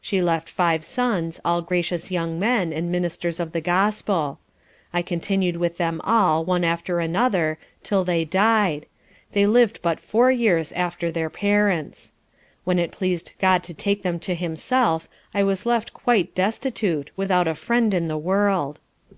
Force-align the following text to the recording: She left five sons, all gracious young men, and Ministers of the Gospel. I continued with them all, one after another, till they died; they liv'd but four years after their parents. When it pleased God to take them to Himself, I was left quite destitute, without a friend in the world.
She 0.00 0.22
left 0.22 0.48
five 0.48 0.86
sons, 0.86 1.38
all 1.44 1.60
gracious 1.60 2.10
young 2.10 2.38
men, 2.40 2.72
and 2.72 2.90
Ministers 2.90 3.38
of 3.38 3.52
the 3.52 3.60
Gospel. 3.60 4.38
I 4.90 5.02
continued 5.02 5.58
with 5.58 5.76
them 5.76 6.00
all, 6.02 6.46
one 6.46 6.64
after 6.64 6.98
another, 6.98 7.58
till 7.82 8.02
they 8.02 8.24
died; 8.24 8.86
they 9.32 9.44
liv'd 9.44 9.82
but 9.82 10.00
four 10.00 10.32
years 10.32 10.72
after 10.72 11.12
their 11.12 11.28
parents. 11.28 12.14
When 12.64 12.78
it 12.78 12.90
pleased 12.90 13.32
God 13.38 13.62
to 13.64 13.74
take 13.74 14.02
them 14.02 14.18
to 14.20 14.34
Himself, 14.34 15.10
I 15.34 15.42
was 15.42 15.66
left 15.66 15.92
quite 15.92 16.34
destitute, 16.34 17.10
without 17.14 17.46
a 17.46 17.54
friend 17.54 17.92
in 17.92 18.08
the 18.08 18.16
world. 18.16 18.78